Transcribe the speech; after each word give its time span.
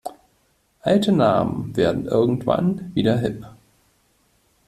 Alte 0.81 1.11
Namen 1.11 1.75
werden 1.77 2.07
irgendwann 2.07 2.89
wieder 2.95 3.19
hip. 3.19 3.45